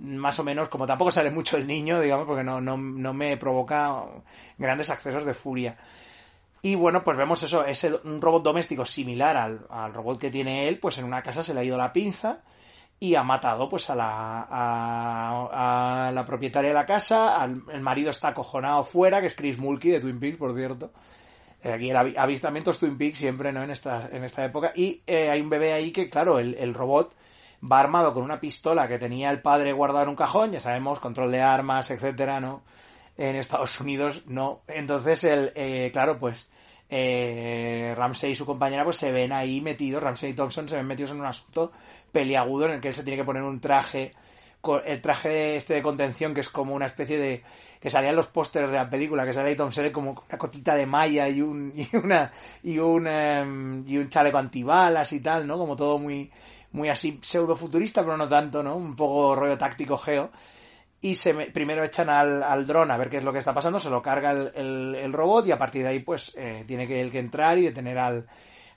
más 0.00 0.38
o 0.38 0.44
menos, 0.44 0.68
como 0.68 0.86
tampoco 0.86 1.10
sale 1.10 1.30
mucho 1.30 1.56
el 1.56 1.66
niño, 1.66 2.00
digamos, 2.00 2.26
porque 2.26 2.44
no, 2.44 2.60
no, 2.60 2.76
no 2.76 3.14
me 3.14 3.36
provoca 3.36 4.02
grandes 4.58 4.90
accesos 4.90 5.24
de 5.24 5.34
furia. 5.34 5.76
Y 6.62 6.74
bueno, 6.74 7.04
pues 7.04 7.16
vemos 7.16 7.42
eso, 7.42 7.64
es 7.64 7.84
un 7.84 8.20
robot 8.20 8.42
doméstico 8.42 8.84
similar 8.84 9.36
al, 9.36 9.66
al 9.70 9.94
robot 9.94 10.18
que 10.18 10.30
tiene 10.30 10.68
él, 10.68 10.78
pues 10.78 10.98
en 10.98 11.04
una 11.04 11.22
casa 11.22 11.42
se 11.42 11.54
le 11.54 11.60
ha 11.60 11.64
ido 11.64 11.76
la 11.76 11.92
pinza 11.92 12.40
y 12.98 13.14
ha 13.14 13.22
matado 13.22 13.68
pues 13.68 13.90
a 13.90 13.94
la, 13.94 14.46
a, 14.50 16.08
a 16.08 16.12
la 16.12 16.24
propietaria 16.24 16.70
de 16.70 16.74
la 16.74 16.86
casa, 16.86 17.40
al- 17.40 17.62
el 17.72 17.80
marido 17.80 18.10
está 18.10 18.28
acojonado 18.28 18.84
fuera, 18.84 19.20
que 19.20 19.26
es 19.26 19.34
Chris 19.34 19.58
Mulkey 19.58 19.90
de 19.92 20.00
Twin 20.00 20.18
Peaks, 20.18 20.38
por 20.38 20.54
cierto. 20.56 20.92
Eh, 21.62 21.72
Aquí 21.72 21.90
el 21.90 21.96
avi- 21.96 22.16
avistamientos 22.16 22.78
Twin 22.78 22.96
Peaks 22.98 23.18
siempre, 23.18 23.52
¿no? 23.52 23.62
En 23.62 23.70
esta, 23.70 24.08
en 24.10 24.24
esta 24.24 24.44
época. 24.44 24.72
Y 24.74 25.02
eh, 25.06 25.30
hay 25.30 25.40
un 25.40 25.50
bebé 25.50 25.72
ahí 25.72 25.90
que, 25.92 26.08
claro, 26.08 26.38
el, 26.38 26.54
el 26.54 26.74
robot 26.74 27.14
va 27.70 27.80
armado 27.80 28.12
con 28.12 28.22
una 28.22 28.40
pistola 28.40 28.86
que 28.88 28.98
tenía 28.98 29.30
el 29.30 29.40
padre 29.42 29.72
guardado 29.72 30.04
en 30.04 30.10
un 30.10 30.16
cajón, 30.16 30.52
ya 30.52 30.60
sabemos, 30.60 31.00
control 31.00 31.32
de 31.32 31.42
armas, 31.42 31.90
etcétera, 31.90 32.40
¿no? 32.40 32.62
En 33.18 33.36
Estados 33.36 33.80
Unidos 33.80 34.24
no. 34.26 34.60
Entonces, 34.68 35.24
el, 35.24 35.52
eh, 35.54 35.90
claro, 35.92 36.18
pues 36.18 36.48
eh, 36.88 37.94
Ramsey 37.96 38.32
y 38.32 38.34
su 38.36 38.46
compañera 38.46 38.84
pues 38.84 38.96
se 38.96 39.10
ven 39.10 39.32
ahí 39.32 39.60
metidos, 39.60 40.02
Ramsey 40.02 40.30
y 40.30 40.34
Thompson 40.34 40.68
se 40.68 40.76
ven 40.76 40.86
metidos 40.86 41.10
en 41.12 41.20
un 41.20 41.26
asunto 41.26 41.72
peliagudo 42.12 42.66
en 42.66 42.72
el 42.72 42.80
que 42.80 42.88
él 42.88 42.94
se 42.94 43.02
tiene 43.02 43.18
que 43.18 43.24
poner 43.24 43.42
un 43.42 43.60
traje, 43.60 44.12
el 44.84 45.00
traje 45.00 45.56
este 45.56 45.74
de 45.74 45.82
contención 45.82 46.34
que 46.34 46.40
es 46.40 46.48
como 46.48 46.74
una 46.74 46.86
especie 46.86 47.18
de 47.18 47.42
que 47.80 47.90
salían 47.90 48.16
los 48.16 48.26
pósters 48.26 48.70
de 48.70 48.76
la 48.76 48.88
película, 48.88 49.24
que 49.24 49.32
sale 49.32 49.50
ahí 49.50 49.56
Tom 49.56 49.70
Selleck 49.70 49.92
como 49.92 50.10
una 50.28 50.38
cotita 50.38 50.74
de 50.74 50.86
malla 50.86 51.28
y 51.28 51.42
un 51.42 51.72
y 51.76 51.96
una 51.96 52.32
y 52.62 52.78
un 52.78 53.06
em, 53.06 53.84
y 53.86 53.98
un 53.98 54.08
chaleco 54.08 54.38
antibalas 54.38 55.12
y 55.12 55.20
tal, 55.20 55.46
¿no? 55.46 55.58
Como 55.58 55.76
todo 55.76 55.98
muy 55.98 56.30
muy 56.72 56.88
así 56.88 57.18
pseudo 57.22 57.56
futurista, 57.56 58.02
pero 58.02 58.16
no 58.16 58.28
tanto, 58.28 58.62
¿no? 58.62 58.76
Un 58.76 58.96
poco 58.96 59.34
rollo 59.34 59.56
táctico 59.56 59.96
geo 59.98 60.30
y 61.00 61.14
se 61.14 61.32
me- 61.34 61.46
primero 61.50 61.84
echan 61.84 62.08
al, 62.08 62.42
al 62.42 62.66
dron 62.66 62.90
a 62.90 62.96
ver 62.96 63.10
qué 63.10 63.16
es 63.18 63.24
lo 63.24 63.32
que 63.32 63.38
está 63.38 63.52
pasando, 63.54 63.78
se 63.80 63.90
lo 63.90 64.02
carga 64.02 64.30
el, 64.32 64.52
el- 64.54 64.94
el 64.96 65.12
robot 65.12 65.46
y 65.46 65.52
a 65.52 65.58
partir 65.58 65.82
de 65.82 65.88
ahí 65.88 65.98
pues 66.00 66.32
eh, 66.36 66.64
tiene 66.66 66.86
que 66.88 67.00
él 67.00 67.10
que 67.10 67.18
entrar 67.18 67.58
y 67.58 67.62
detener 67.62 67.98
al, 67.98 68.26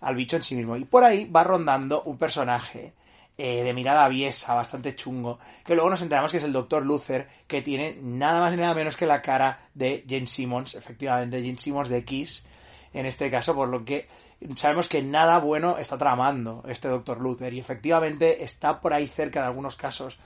al 0.02 0.16
bicho 0.16 0.36
en 0.36 0.42
sí 0.44 0.56
mismo. 0.56 0.76
Y 0.78 0.86
por 0.86 1.04
ahí 1.04 1.30
va 1.30 1.44
rondando 1.44 2.04
un 2.04 2.18
personaje 2.18 2.94
eh, 3.38 3.64
de 3.64 3.74
mirada 3.74 4.04
aviesa, 4.04 4.54
bastante 4.54 4.96
chungo, 4.96 5.40
que 5.66 5.74
luego 5.74 5.90
nos 5.90 6.02
enteramos 6.02 6.30
que 6.32 6.40
es 6.40 6.44
el 6.44 6.52
Dr. 6.52 6.86
Luther, 6.86 7.30
que 7.48 7.62
tiene 7.62 7.98
nada 8.02 8.42
más 8.42 8.54
y 8.54 8.58
nada 8.58 8.74
menos 8.74 8.98
que 8.98 9.06
la 9.06 9.22
cara 9.22 9.62
de 9.74 10.04
Jane 10.08 10.28
Simmons, 10.28 10.76
efectivamente, 10.76 11.42
Jane 11.42 11.58
Simmons 11.58 11.88
de 11.88 12.04
Kiss, 12.04 12.46
en 12.94 13.06
este 13.06 13.32
caso, 13.32 13.56
por 13.56 13.70
lo 13.70 13.86
que 13.86 14.10
sabemos 14.56 14.90
que 14.90 15.02
nada 15.02 15.38
bueno 15.40 15.78
está 15.78 15.98
tramando 15.98 16.64
este 16.68 16.90
Dr. 16.90 17.22
Luther, 17.22 17.54
y 17.54 17.60
efectivamente 17.60 18.44
está 18.44 18.82
por 18.82 18.92
ahí 18.94 19.06
cerca 19.08 19.40
de 19.40 19.46
algunos 19.48 19.78
casos 19.78 20.20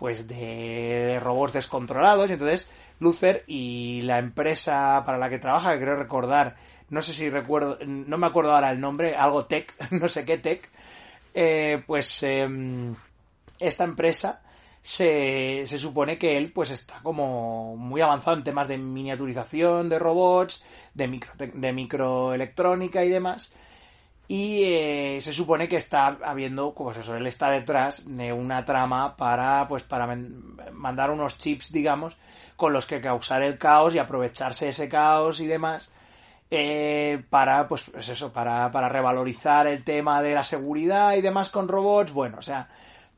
pues 0.00 0.26
de 0.26 1.20
robots 1.22 1.52
descontrolados 1.52 2.30
y 2.30 2.32
entonces 2.32 2.70
Luther 3.00 3.44
y 3.46 4.00
la 4.02 4.18
empresa 4.18 5.02
para 5.04 5.18
la 5.18 5.28
que 5.28 5.38
trabaja, 5.38 5.74
que 5.74 5.82
creo 5.82 5.96
recordar, 5.96 6.56
no 6.88 7.02
sé 7.02 7.12
si 7.12 7.28
recuerdo, 7.28 7.78
no 7.84 8.16
me 8.16 8.26
acuerdo 8.26 8.52
ahora 8.52 8.70
el 8.70 8.80
nombre, 8.80 9.14
algo 9.14 9.44
Tech, 9.44 9.74
no 9.92 10.08
sé 10.08 10.24
qué 10.24 10.38
Tech, 10.38 10.70
eh, 11.34 11.82
pues 11.86 12.22
em, 12.22 12.96
esta 13.58 13.84
empresa 13.84 14.40
se, 14.80 15.64
se 15.66 15.78
supone 15.78 16.16
que 16.16 16.38
él 16.38 16.50
pues 16.50 16.70
está 16.70 17.00
como 17.02 17.76
muy 17.76 18.00
avanzado 18.00 18.38
en 18.38 18.44
temas 18.44 18.68
de 18.68 18.78
miniaturización 18.78 19.90
de 19.90 19.98
robots, 19.98 20.64
de, 20.94 21.08
micro, 21.08 21.32
de 21.36 21.72
microelectrónica 21.74 23.04
y 23.04 23.10
demás. 23.10 23.52
Y 24.30 24.62
eh, 24.62 25.18
se 25.20 25.32
supone 25.32 25.68
que 25.68 25.76
está 25.76 26.16
habiendo, 26.24 26.72
pues 26.72 26.98
eso, 26.98 27.16
él 27.16 27.26
está 27.26 27.50
detrás 27.50 28.04
de 28.06 28.32
una 28.32 28.64
trama 28.64 29.16
para, 29.16 29.66
pues, 29.66 29.82
para 29.82 30.06
mandar 30.72 31.10
unos 31.10 31.36
chips, 31.36 31.72
digamos, 31.72 32.16
con 32.54 32.72
los 32.72 32.86
que 32.86 33.00
causar 33.00 33.42
el 33.42 33.58
caos 33.58 33.92
y 33.92 33.98
aprovecharse 33.98 34.68
ese 34.68 34.88
caos 34.88 35.40
y 35.40 35.48
demás, 35.48 35.90
eh, 36.48 37.24
para, 37.28 37.66
pues, 37.66 37.82
pues 37.90 38.08
eso, 38.08 38.32
para, 38.32 38.70
para 38.70 38.88
revalorizar 38.88 39.66
el 39.66 39.82
tema 39.82 40.22
de 40.22 40.34
la 40.34 40.44
seguridad 40.44 41.14
y 41.14 41.22
demás 41.22 41.50
con 41.50 41.66
robots, 41.66 42.12
bueno, 42.12 42.36
o 42.38 42.42
sea, 42.42 42.68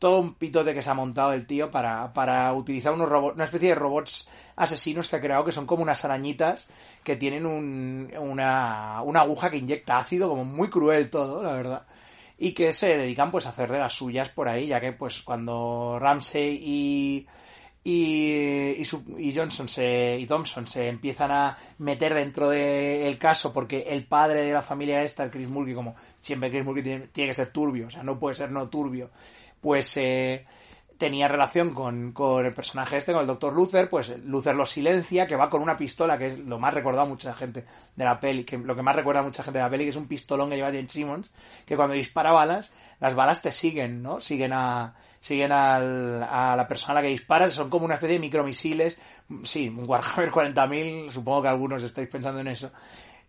todo 0.02 0.18
un 0.18 0.35
pitote 0.35 0.75
que 0.75 0.82
se 0.82 0.90
ha 0.90 0.94
montado 0.94 1.32
el 1.32 1.47
tío 1.47 1.71
para, 1.71 2.12
para 2.12 2.52
utilizar 2.52 2.92
unos 2.92 3.09
robots, 3.09 3.37
una 3.37 3.44
especie 3.44 3.68
de 3.71 3.75
robots 3.76 4.28
asesinos 4.56 5.09
que 5.09 5.16
ha 5.16 5.21
creado 5.21 5.44
que 5.44 5.52
son 5.52 5.64
como 5.64 5.82
unas 5.82 6.04
arañitas 6.04 6.66
que 7.04 7.16
tienen 7.16 7.47
un, 7.47 8.12
una, 8.18 9.00
una 9.02 9.21
aguja 9.21 9.49
que 9.50 9.59
inyecta 9.59 9.99
ácido, 9.99 10.28
como 10.28 10.44
muy 10.44 10.68
cruel 10.68 11.09
todo, 11.09 11.42
la 11.42 11.52
verdad. 11.52 11.87
Y 12.37 12.52
que 12.52 12.73
se 12.73 12.97
dedican 12.99 13.30
pues 13.30 13.47
a 13.47 13.50
hacer 13.50 13.71
de 13.71 13.78
las 13.78 13.92
suyas 13.92 14.28
por 14.28 14.49
ahí, 14.49 14.66
ya 14.66 14.80
que 14.80 14.92
pues 14.92 15.23
cuando 15.23 15.99
Ramsey 16.00 16.59
y, 16.61 17.26
y, 17.85 18.75
y, 18.80 18.85
su- 18.85 19.04
y 19.18 19.35
Johnson 19.37 19.68
se, 19.68 20.18
y 20.18 20.26
Thompson 20.26 20.66
se 20.66 20.88
empiezan 20.88 21.30
a 21.30 21.56
meter 21.78 22.14
dentro 22.14 22.49
del 22.49 23.18
caso 23.18 23.52
porque 23.52 23.87
el 23.88 24.04
padre 24.06 24.42
de 24.42 24.52
la 24.52 24.62
familia 24.62 25.02
esta, 25.02 25.25
el 25.25 25.30
Chris 25.30 25.49
Mulkey, 25.49 25.75
como 25.75 25.94
siempre 26.21 26.50
Chris 26.50 26.64
Mulkey 26.64 26.82
tiene, 26.82 27.06
tiene 27.09 27.30
que 27.30 27.37
ser 27.37 27.52
turbio, 27.52 27.87
o 27.87 27.90
sea, 27.90 28.02
no 28.02 28.18
puede 28.18 28.35
ser 28.35 28.50
no 28.50 28.68
turbio, 28.68 29.11
pues 29.62 29.97
eh, 29.97 30.45
tenía 30.99 31.26
relación 31.28 31.73
con, 31.73 32.12
con 32.12 32.45
el 32.45 32.52
personaje 32.52 32.99
este, 32.99 33.12
con 33.12 33.23
el 33.23 33.26
Dr. 33.26 33.54
Luther, 33.54 33.88
pues 33.88 34.14
Luther 34.25 34.54
lo 34.54 34.66
silencia, 34.66 35.26
que 35.26 35.35
va 35.37 35.49
con 35.49 35.62
una 35.62 35.76
pistola, 35.76 36.19
que 36.19 36.26
es 36.26 36.38
lo 36.38 36.59
más 36.59 36.75
recordado 36.75 37.02
a 37.07 37.09
mucha 37.09 37.33
gente 37.33 37.64
de 37.97 38.04
la 38.04 38.21
peli, 38.21 38.45
que 38.45 38.59
lo 38.59 38.76
que 38.76 38.83
más 38.83 38.95
recuerda 38.95 39.21
a 39.21 39.25
mucha 39.25 39.42
gente 39.42 39.59
de 39.59 39.64
la 39.64 39.71
peli, 39.71 39.85
que 39.85 39.90
es 39.90 39.97
un 39.97 40.07
pistolón 40.07 40.50
que 40.50 40.57
lleva 40.57 40.69
Jane 40.71 40.88
Simmons, 40.88 41.31
que 41.64 41.75
cuando 41.76 41.95
dispara 41.95 42.31
balas, 42.33 42.73
las 43.00 43.14
balas 43.14 43.40
te 43.40 43.50
siguen, 43.50 44.02
¿no? 44.02 44.21
Siguen 44.21 44.52
a 44.52 44.95
siguen 45.21 45.52
al- 45.52 46.21
a 46.25 46.57
la 46.57 46.66
persona 46.66 46.92
a 46.92 46.95
la 46.97 47.02
que 47.02 47.09
disparas, 47.12 47.52
son 47.52 47.71
como 47.71 47.85
una 47.85 47.95
especie 47.95 48.14
de 48.14 48.21
micromisiles, 48.21 48.99
sí, 49.45 49.69
un 49.69 49.88
Warhammer 49.88 50.31
40.000, 50.33 51.11
supongo 51.12 51.42
que 51.42 51.49
algunos 51.49 51.83
estáis 51.85 52.09
pensando 52.09 52.40
en 52.40 52.49
eso, 52.49 52.73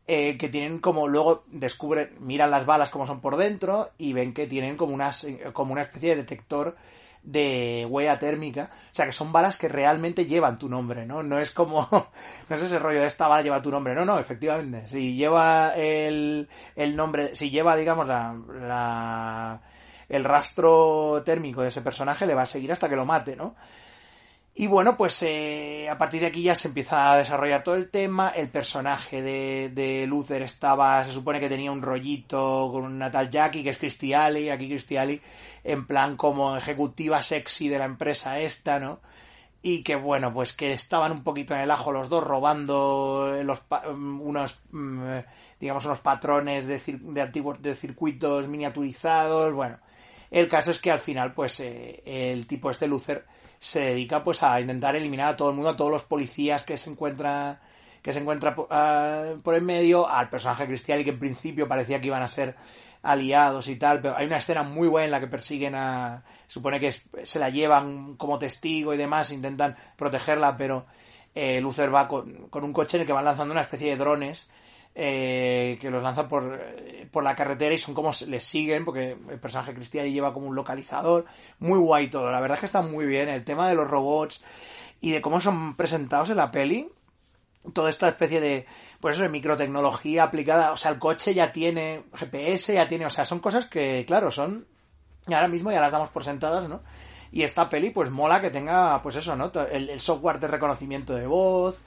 eh, 0.07 0.37
que 0.37 0.49
tienen 0.49 0.79
como 0.79 1.07
luego 1.07 1.43
descubren, 1.47 2.15
miran 2.19 2.51
las 2.51 2.65
balas 2.65 2.89
como 2.89 3.05
son 3.05 3.21
por 3.21 3.37
dentro 3.37 3.91
y 3.97 4.13
ven 4.13 4.33
que 4.33 4.47
tienen 4.47 4.75
como 4.77 4.93
unas, 4.93 5.25
como 5.53 5.73
una 5.73 5.83
especie 5.83 6.09
de 6.09 6.17
detector 6.17 6.75
de 7.23 7.87
huella 7.89 8.19
térmica, 8.19 8.69
o 8.73 8.95
sea 8.95 9.05
que 9.05 9.13
son 9.13 9.31
balas 9.31 9.55
que 9.55 9.69
realmente 9.69 10.25
llevan 10.25 10.59
tu 10.59 10.67
nombre, 10.67 11.05
¿no? 11.05 11.23
No 11.23 11.39
es 11.39 11.51
como, 11.51 11.87
no 12.49 12.55
es 12.55 12.61
ese 12.61 12.79
rollo 12.79 12.99
de 12.99 13.07
esta 13.07 13.27
bala 13.27 13.41
lleva 13.41 13.61
tu 13.61 13.71
nombre, 13.71 13.95
no, 13.95 14.03
no, 14.03 14.19
efectivamente, 14.19 14.87
si 14.87 15.15
lleva 15.15 15.73
el, 15.75 16.49
el 16.75 16.95
nombre, 16.95 17.35
si 17.35 17.49
lleva, 17.49 17.77
digamos, 17.77 18.07
la, 18.07 18.35
la, 18.59 19.61
el 20.09 20.23
rastro 20.25 21.23
térmico 21.23 21.61
de 21.61 21.69
ese 21.69 21.81
personaje, 21.81 22.27
le 22.27 22.35
va 22.35 22.41
a 22.41 22.47
seguir 22.47 22.73
hasta 22.73 22.89
que 22.89 22.97
lo 22.97 23.05
mate, 23.05 23.37
¿no? 23.37 23.55
Y 24.55 24.67
bueno, 24.67 24.95
pues 24.95 25.23
eh, 25.23 25.89
a 25.89 25.97
partir 25.97 26.21
de 26.21 26.27
aquí 26.27 26.43
ya 26.43 26.55
se 26.55 26.67
empieza 26.67 27.11
a 27.11 27.17
desarrollar 27.17 27.63
todo 27.63 27.73
el 27.73 27.89
tema. 27.89 28.29
El 28.29 28.49
personaje 28.49 29.23
de, 29.23 29.71
de 29.73 30.05
Luther 30.05 30.43
estaba, 30.43 31.03
se 31.03 31.11
supone 31.11 31.39
que 31.39 31.49
tenía 31.49 31.71
un 31.71 31.81
rollito 31.81 32.69
con 32.71 32.83
una 32.83 33.09
tal 33.09 33.31
Jackie, 33.31 33.63
que 33.63 33.71
es 33.71 33.79
Christy 33.79 34.13
Alley, 34.13 34.49
aquí 34.49 34.69
Christy 34.69 34.97
Alley, 34.97 35.21
en 35.63 35.87
plan 35.87 36.15
como 36.17 36.55
ejecutiva 36.55 37.23
sexy 37.23 37.67
de 37.67 37.79
la 37.79 37.85
empresa 37.85 38.39
esta, 38.39 38.79
¿no? 38.79 38.99
Y 39.63 39.81
que 39.81 39.95
bueno, 39.95 40.31
pues 40.31 40.53
que 40.53 40.73
estaban 40.73 41.11
un 41.11 41.23
poquito 41.23 41.55
en 41.55 41.61
el 41.61 41.71
ajo 41.71 41.91
los 41.91 42.09
dos 42.09 42.23
robando 42.23 43.35
los, 43.43 43.63
mm, 43.95 44.21
unos, 44.21 44.61
mm, 44.71 45.19
digamos, 45.59 45.85
unos 45.85 45.99
patrones 46.01 46.67
de, 46.67 46.79
de 46.99 47.21
antiguos, 47.21 47.59
de 47.61 47.73
circuitos 47.73 48.47
miniaturizados, 48.47 49.51
bueno. 49.53 49.79
El 50.29 50.47
caso 50.47 50.71
es 50.71 50.79
que 50.79 50.91
al 50.91 50.99
final, 50.99 51.33
pues, 51.33 51.59
eh, 51.59 52.03
el 52.05 52.47
tipo 52.47 52.69
este 52.71 52.87
Luther 52.87 53.25
se 53.63 53.79
dedica, 53.79 54.25
pues, 54.25 54.43
a 54.43 54.59
intentar 54.59 54.93
eliminar 54.93 55.29
a 55.29 55.37
todo 55.37 55.49
el 55.49 55.55
mundo, 55.55 55.69
a 55.69 55.75
todos 55.77 55.89
los 55.89 56.03
policías 56.03 56.65
que 56.65 56.77
se 56.77 56.89
encuentra, 56.89 57.61
que 58.01 58.11
se 58.11 58.19
encuentra 58.19 58.53
ah, 58.69 59.35
por 59.41 59.55
el 59.55 59.61
medio, 59.61 60.05
al 60.05 60.29
personaje 60.29 60.67
cristiano 60.67 61.01
que 61.01 61.11
en 61.11 61.19
principio 61.19 61.65
parecía 61.65 62.01
que 62.01 62.07
iban 62.07 62.21
a 62.21 62.27
ser 62.27 62.55
aliados 63.03 63.69
y 63.69 63.77
tal, 63.77 64.01
pero 64.01 64.17
hay 64.17 64.25
una 64.25 64.35
escena 64.35 64.63
muy 64.63 64.89
buena 64.89 65.05
en 65.05 65.11
la 65.11 65.21
que 65.21 65.27
persiguen 65.27 65.75
a, 65.75 66.25
supone 66.45 66.77
que 66.77 66.91
se 66.91 67.39
la 67.39 67.49
llevan 67.49 68.17
como 68.17 68.37
testigo 68.37 68.93
y 68.93 68.97
demás, 68.97 69.31
intentan 69.31 69.77
protegerla, 69.95 70.57
pero 70.57 70.85
eh, 71.33 71.61
Luther 71.61 71.93
va 71.93 72.09
con, 72.09 72.49
con 72.49 72.65
un 72.65 72.73
coche 72.73 72.97
en 72.97 73.01
el 73.01 73.07
que 73.07 73.13
van 73.13 73.23
lanzando 73.23 73.53
una 73.53 73.61
especie 73.61 73.91
de 73.91 73.95
drones 73.95 74.49
eh, 74.95 75.79
que 75.81 75.89
los 75.89 76.03
lanzan 76.03 76.27
por, 76.27 76.59
eh, 76.61 77.07
por 77.11 77.23
la 77.23 77.35
carretera 77.35 77.73
y 77.73 77.79
son 77.79 77.95
como 77.95 78.11
les 78.27 78.43
siguen 78.43 78.85
porque 78.85 79.17
el 79.29 79.39
personaje 79.39 79.73
cristiano 79.73 80.07
lleva 80.07 80.33
como 80.33 80.47
un 80.47 80.55
localizador. 80.55 81.25
Muy 81.59 81.79
guay 81.79 82.09
todo 82.09 82.29
la 82.29 82.39
verdad 82.39 82.55
es 82.55 82.59
que 82.59 82.65
está 82.67 82.81
muy 82.81 83.05
bien. 83.05 83.27
El 83.29 83.43
tema 83.43 83.67
de 83.67 83.75
los 83.75 83.89
robots 83.89 84.45
y 85.01 85.11
de 85.11 85.21
cómo 85.21 85.41
son 85.41 85.75
presentados 85.75 86.29
en 86.29 86.37
la 86.37 86.51
peli 86.51 86.89
toda 87.73 87.89
esta 87.89 88.09
especie 88.09 88.41
de 88.41 88.65
pues 88.99 89.15
eso 89.15 89.23
de 89.23 89.29
microtecnología 89.29 90.23
aplicada. 90.23 90.71
O 90.71 90.77
sea 90.77 90.91
el 90.91 90.99
coche 90.99 91.33
ya 91.33 91.51
tiene 91.51 92.03
GPS 92.13 92.75
ya 92.75 92.87
tiene 92.87 93.05
o 93.07 93.09
sea 93.09 93.25
son 93.25 93.39
cosas 93.39 93.65
que 93.65 94.05
claro 94.05 94.29
son 94.29 94.67
ahora 95.27 95.47
mismo 95.47 95.71
ya 95.71 95.81
las 95.81 95.91
damos 95.91 96.09
por 96.09 96.23
sentadas 96.23 96.69
no 96.69 96.81
y 97.31 97.41
esta 97.41 97.67
peli 97.67 97.89
pues 97.89 98.11
mola 98.11 98.41
que 98.41 98.51
tenga 98.51 99.01
pues 99.01 99.15
eso 99.15 99.35
no 99.35 99.51
el, 99.71 99.89
el 99.89 99.99
software 99.99 100.39
de 100.39 100.47
reconocimiento 100.47 101.15
de 101.15 101.25
voz 101.25 101.81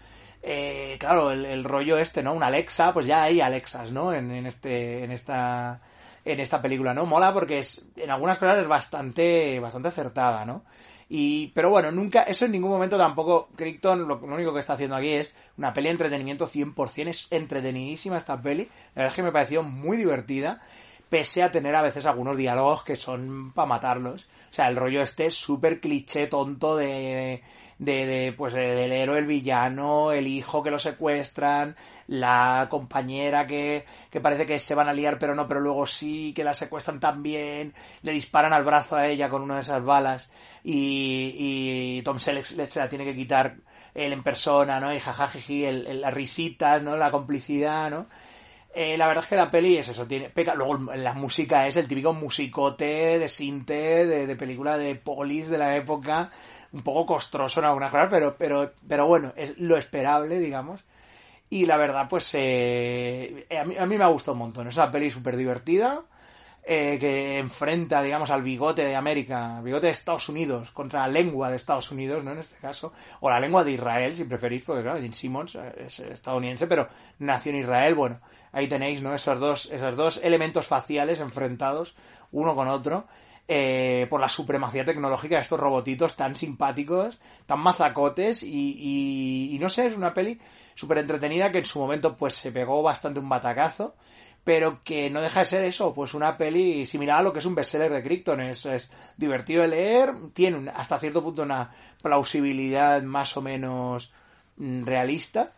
eh, 0.48 0.96
claro 1.00 1.32
el, 1.32 1.64
rollo 1.64 1.98
este 1.98 2.22
no 2.22 2.32
una 2.32 2.46
Alexa 2.46 2.92
pues 2.92 3.06
ya 3.06 3.24
hay 3.24 3.40
Alexas 3.40 3.90
no 3.90 4.12
en, 4.12 4.30
en 4.30 4.46
este 4.46 5.02
en 5.02 5.10
esta 5.10 5.80
en 6.24 6.38
esta 6.38 6.62
película 6.62 6.94
no 6.94 7.04
mola 7.04 7.32
porque 7.32 7.58
es 7.58 7.88
en 7.96 8.10
algunas 8.10 8.38
cosas 8.38 8.58
es 8.58 8.68
bastante 8.68 9.58
bastante 9.58 9.88
acertada 9.88 10.44
no 10.44 10.62
y, 11.08 11.48
pero 11.48 11.70
bueno, 11.70 11.92
nunca, 11.92 12.22
eso 12.22 12.46
en 12.46 12.52
ningún 12.52 12.70
momento 12.70 12.98
tampoco, 12.98 13.48
Crichton 13.54 14.08
lo, 14.08 14.16
lo 14.16 14.34
único 14.34 14.52
que 14.52 14.58
está 14.58 14.72
haciendo 14.72 14.96
aquí 14.96 15.10
es 15.10 15.32
una 15.56 15.72
peli 15.72 15.86
de 15.86 15.92
entretenimiento 15.92 16.48
100%, 16.48 17.08
es 17.08 17.28
entretenidísima 17.30 18.16
esta 18.16 18.40
peli, 18.42 18.64
la 18.64 19.02
verdad 19.02 19.12
es 19.12 19.14
que 19.14 19.22
me 19.22 19.30
pareció 19.30 19.62
muy 19.62 19.96
divertida, 19.96 20.60
pese 21.08 21.42
a 21.42 21.50
tener 21.50 21.74
a 21.74 21.82
veces 21.82 22.06
algunos 22.06 22.36
diálogos 22.36 22.82
que 22.84 22.96
son 22.96 23.52
para 23.52 23.66
matarlos. 23.66 24.24
O 24.50 24.54
sea, 24.56 24.68
el 24.68 24.76
rollo 24.76 25.02
este 25.02 25.26
es 25.26 25.34
súper 25.34 25.80
cliché 25.80 26.26
tonto 26.26 26.76
de, 26.76 27.42
de, 27.78 28.06
de, 28.06 28.32
pues 28.32 28.54
de- 28.54 28.74
del 28.74 28.92
héroe, 28.92 29.18
el 29.18 29.26
villano, 29.26 30.12
el 30.12 30.26
hijo 30.26 30.62
que 30.62 30.70
lo 30.70 30.78
secuestran, 30.78 31.76
la 32.06 32.66
compañera 32.70 33.46
que, 33.46 33.84
que 34.10 34.20
parece 34.20 34.46
que 34.46 34.58
se 34.58 34.74
van 34.74 34.88
a 34.88 34.92
liar 34.92 35.18
pero 35.18 35.34
no, 35.34 35.46
pero 35.46 35.60
luego 35.60 35.86
sí, 35.86 36.32
que 36.34 36.44
la 36.44 36.54
secuestran 36.54 37.00
también, 37.00 37.74
le 38.02 38.12
disparan 38.12 38.52
al 38.52 38.64
brazo 38.64 38.96
a 38.96 39.06
ella 39.06 39.28
con 39.28 39.42
una 39.42 39.56
de 39.56 39.62
esas 39.62 39.84
balas 39.84 40.32
y, 40.64 41.32
y 41.98 42.02
Tom 42.02 42.18
Selleck 42.18 42.50
le- 42.52 42.66
se 42.66 42.80
la 42.80 42.88
tiene 42.88 43.04
que 43.04 43.14
quitar 43.16 43.56
él 43.94 44.12
en 44.12 44.22
persona, 44.22 44.80
¿no? 44.80 44.94
Y 44.94 45.00
jajajiji, 45.00 45.64
el, 45.64 45.86
el- 45.86 46.00
la 46.00 46.10
risita, 46.10 46.78
¿no? 46.80 46.96
La 46.96 47.10
complicidad, 47.10 47.90
¿no? 47.90 48.06
Eh, 48.78 48.98
la 48.98 49.06
verdad 49.06 49.24
es 49.24 49.30
que 49.30 49.36
la 49.36 49.50
peli 49.50 49.78
es 49.78 49.88
eso, 49.88 50.06
tiene 50.06 50.28
peca. 50.28 50.54
Luego 50.54 50.76
la 50.94 51.14
música 51.14 51.66
es 51.66 51.76
el 51.76 51.88
típico 51.88 52.12
musicote 52.12 53.18
de 53.18 53.26
sinte, 53.26 54.06
de, 54.06 54.26
de 54.26 54.36
película 54.36 54.76
de 54.76 54.94
polis 54.96 55.48
de 55.48 55.56
la 55.56 55.74
época, 55.76 56.30
un 56.72 56.82
poco 56.82 57.06
costroso 57.06 57.60
en 57.60 57.66
algunas 57.66 57.90
cosas, 57.90 58.08
pero, 58.10 58.36
pero, 58.36 58.72
pero 58.86 59.06
bueno, 59.06 59.32
es 59.34 59.56
lo 59.56 59.78
esperable, 59.78 60.38
digamos. 60.38 60.84
Y 61.48 61.64
la 61.64 61.78
verdad, 61.78 62.06
pues 62.06 62.30
eh, 62.34 63.46
a, 63.58 63.64
mí, 63.64 63.78
a 63.78 63.86
mí 63.86 63.96
me 63.96 64.04
ha 64.04 64.08
gustado 64.08 64.34
un 64.34 64.40
montón. 64.40 64.68
Es 64.68 64.76
una 64.76 64.90
peli 64.90 65.08
súper 65.08 65.38
divertida, 65.38 66.02
eh, 66.62 66.98
que 67.00 67.38
enfrenta, 67.38 68.02
digamos, 68.02 68.28
al 68.28 68.42
bigote 68.42 68.84
de 68.84 68.94
América, 68.94 69.60
bigote 69.62 69.86
de 69.86 69.92
Estados 69.92 70.28
Unidos, 70.28 70.70
contra 70.72 71.00
la 71.00 71.08
lengua 71.08 71.48
de 71.48 71.56
Estados 71.56 71.90
Unidos, 71.92 72.22
¿no? 72.24 72.32
En 72.32 72.40
este 72.40 72.56
caso. 72.56 72.92
O 73.20 73.30
la 73.30 73.40
lengua 73.40 73.64
de 73.64 73.72
Israel, 73.72 74.14
si 74.14 74.24
preferís, 74.24 74.64
porque 74.64 74.82
claro, 74.82 75.00
Gene 75.00 75.14
Simmons 75.14 75.56
es 75.78 76.00
estadounidense, 76.00 76.66
pero 76.66 76.88
nació 77.20 77.52
en 77.52 77.58
Israel. 77.58 77.94
Bueno, 77.94 78.20
ahí 78.56 78.68
tenéis, 78.68 79.02
¿no? 79.02 79.14
Esos 79.14 79.38
dos, 79.38 79.66
esos 79.72 79.96
dos 79.96 80.20
elementos 80.24 80.66
faciales 80.66 81.20
enfrentados, 81.20 81.94
uno 82.32 82.54
con 82.54 82.68
otro. 82.68 83.06
eh, 83.48 84.08
por 84.10 84.20
la 84.20 84.28
supremacía 84.28 84.84
tecnológica 84.84 85.36
de 85.36 85.42
estos 85.42 85.60
robotitos 85.60 86.16
tan 86.16 86.34
simpáticos, 86.34 87.20
tan 87.46 87.60
mazacotes 87.60 88.42
y, 88.42 88.48
y- 88.76 89.54
y 89.54 89.58
no 89.60 89.70
sé, 89.70 89.86
es 89.86 89.96
una 89.96 90.12
peli 90.12 90.40
súper 90.74 90.98
entretenida 90.98 91.52
que 91.52 91.58
en 91.58 91.64
su 91.64 91.78
momento 91.78 92.16
pues 92.16 92.34
se 92.34 92.50
pegó 92.50 92.82
bastante 92.82 93.20
un 93.20 93.28
batacazo, 93.28 93.94
pero 94.42 94.82
que 94.82 95.10
no 95.10 95.20
deja 95.20 95.40
de 95.40 95.46
ser 95.46 95.62
eso, 95.64 95.94
pues 95.94 96.12
una 96.14 96.36
peli 96.36 96.86
similar 96.86 97.20
a 97.20 97.22
lo 97.22 97.32
que 97.32 97.38
es 97.38 97.44
un 97.46 97.54
bestseller 97.54 97.92
de 97.92 98.02
Crichton, 98.02 98.40
es, 98.40 98.66
es 98.66 98.90
divertido 99.16 99.62
de 99.62 99.68
leer, 99.68 100.12
tiene 100.34 100.68
hasta 100.74 100.98
cierto 100.98 101.22
punto 101.22 101.42
una 101.44 101.70
plausibilidad 102.02 103.00
más 103.02 103.36
o 103.36 103.42
menos 103.42 104.10
mm, 104.56 104.84
realista. 104.84 105.52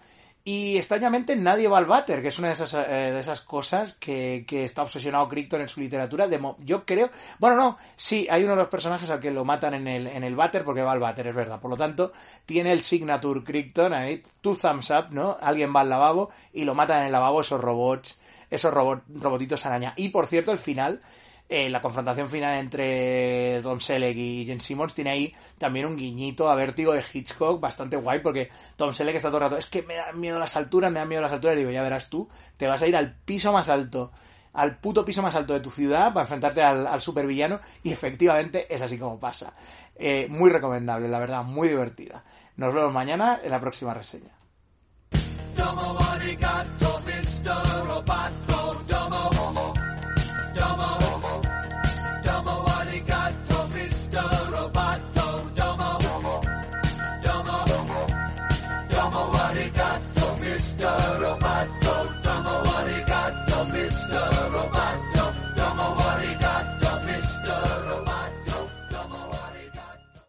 Y 0.51 0.79
extrañamente 0.79 1.37
nadie 1.37 1.69
va 1.69 1.77
al 1.77 1.85
váter, 1.85 2.23
que 2.23 2.29
es 2.29 2.39
una 2.39 2.49
de 2.49 2.55
esas, 2.55 2.73
eh, 2.73 3.13
de 3.13 3.21
esas 3.21 3.43
cosas 3.43 3.93
que, 3.93 4.47
está 4.49 4.81
obsesionado 4.81 5.29
Crichton 5.29 5.61
en 5.61 5.69
su 5.69 5.79
literatura. 5.79 6.27
De 6.27 6.41
yo 6.61 6.87
creo, 6.87 7.11
bueno, 7.39 7.57
no, 7.57 7.77
sí, 7.97 8.27
hay 8.31 8.45
uno 8.45 8.53
de 8.53 8.61
los 8.61 8.69
personajes 8.69 9.11
al 9.11 9.21
que 9.21 9.31
lo 9.31 9.45
matan 9.45 9.75
en 9.75 9.87
el, 9.87 10.07
en 10.07 10.25
el 10.25 10.35
váter 10.35 10.65
porque 10.65 10.81
va 10.81 10.93
al 10.93 11.01
váter, 11.01 11.27
es 11.27 11.37
verdad. 11.37 11.61
Por 11.61 11.71
lo 11.71 11.77
tanto, 11.77 12.13
tiene 12.47 12.73
el 12.73 12.81
signature 12.81 13.45
Crichton 13.45 13.93
ahí, 13.93 14.23
two 14.41 14.57
thumbs 14.57 14.89
up, 14.89 15.09
¿no? 15.11 15.37
Alguien 15.39 15.71
va 15.77 15.83
al 15.83 15.91
lavabo 15.91 16.31
y 16.55 16.65
lo 16.65 16.75
matan 16.75 17.01
en 17.01 17.07
el 17.09 17.13
lavabo 17.13 17.43
esos 17.43 17.61
robots, 17.61 18.19
esos 18.49 18.73
robot, 18.73 19.03
robotitos 19.21 19.67
araña. 19.67 19.93
Y 19.99 20.09
por 20.09 20.29
cierto, 20.29 20.51
el 20.51 20.59
final, 20.59 21.03
eh, 21.49 21.71
la 21.71 21.81
confrontación 21.81 22.29
final 22.29 22.59
entre 22.59 23.61
Tom 23.63 23.81
Selleck 23.81 24.17
y 24.17 24.45
Jen 24.45 24.61
Simmons 24.61 24.93
tiene 24.93 25.11
ahí 25.11 25.35
también 25.57 25.87
un 25.87 25.97
guiñito 25.97 26.51
a 26.51 26.55
vértigo 26.55 26.93
de 26.93 27.03
Hitchcock 27.11 27.59
bastante 27.59 27.97
guay 27.97 28.21
porque 28.21 28.51
Tom 28.77 28.93
Selleck 28.93 29.17
está 29.17 29.29
todo 29.29 29.39
el 29.39 29.45
rato, 29.45 29.57
es 29.57 29.67
que 29.67 29.83
me 29.83 29.95
da 29.95 30.13
miedo 30.13 30.39
las 30.39 30.57
alturas, 30.57 30.93
me 30.93 31.01
da 31.01 31.07
miedo 31.07 31.23
las 31.23 31.33
alturas, 31.33 31.57
y 31.57 31.61
digo, 31.61 31.71
ya 31.71 31.83
verás 31.83 32.11
tú, 32.11 32.29
te 32.57 32.67
vas 32.67 32.83
a 32.83 32.87
ir 32.87 32.97
al 32.97 33.15
piso 33.15 33.51
más 33.51 33.71
alto, 33.71 34.13
al 34.53 34.77
puto 34.77 35.05
piso 35.05 35.23
más 35.23 35.35
alto 35.35 35.55
de 35.55 35.61
tu 35.61 35.71
ciudad 35.71 36.13
para 36.13 36.25
enfrentarte 36.25 36.63
al, 36.63 36.87
al 36.87 37.01
supervillano 37.01 37.61
y 37.83 37.93
efectivamente 37.93 38.73
es 38.73 38.83
así 38.83 38.99
como 38.99 39.19
pasa. 39.19 39.55
Eh, 39.95 40.27
muy 40.29 40.51
recomendable, 40.51 41.09
la 41.09 41.19
verdad, 41.19 41.45
muy 41.45 41.69
divertida. 41.69 42.25
Nos 42.57 42.75
vemos 42.75 42.93
mañana 42.93 43.41
en 43.43 43.51
la 43.51 43.61
próxima 43.61 43.95
reseña. 43.95 44.33